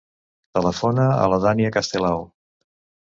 Telefona 0.57 1.05
a 1.17 1.27
la 1.33 1.39
Dània 1.45 1.73
Castelao. 1.77 2.25